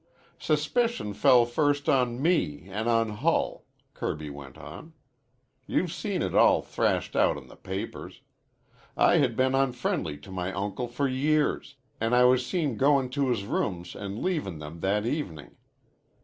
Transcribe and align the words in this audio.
"Suspicion 0.39 1.13
fell 1.13 1.45
first 1.45 1.87
on 1.87 2.19
me 2.19 2.67
an' 2.69 2.87
on 2.87 3.09
Hull," 3.09 3.65
Kirby 3.93 4.31
went 4.31 4.57
on. 4.57 4.93
"You've 5.67 5.91
seen 5.93 6.23
it 6.23 6.33
all 6.33 6.63
thrashed 6.63 7.15
out 7.15 7.37
in 7.37 7.45
the 7.45 7.55
papers. 7.55 8.21
I 8.97 9.17
had 9.17 9.35
been 9.35 9.53
unfriendly 9.53 10.17
to 10.21 10.31
my 10.31 10.51
uncle 10.53 10.87
for 10.87 11.07
years, 11.07 11.75
an' 11.99 12.15
I 12.15 12.23
was 12.23 12.43
seen 12.43 12.77
goin' 12.77 13.11
to 13.11 13.29
his 13.29 13.45
rooms 13.45 13.95
an' 13.95 14.23
leavin' 14.23 14.57
them 14.57 14.79
that 14.79 15.05
evening. 15.05 15.55